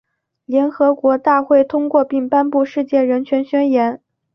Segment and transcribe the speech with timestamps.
[0.47, 3.93] 联合国大会通过并颁布《世界人权宣言》。